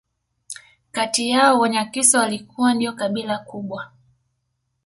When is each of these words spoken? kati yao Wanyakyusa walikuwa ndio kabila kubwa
kati 0.91 1.29
yao 1.29 1.59
Wanyakyusa 1.59 2.19
walikuwa 2.19 2.73
ndio 2.73 2.93
kabila 2.93 3.37
kubwa 3.37 3.91